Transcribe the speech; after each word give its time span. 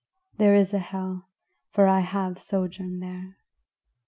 There 0.35 0.55
is 0.55 0.73
a 0.73 0.79
hell, 0.79 1.27
for 1.69 1.85
I 1.87 1.99
have 1.99 2.39
sojourned 2.39 3.03
there. 3.03 3.37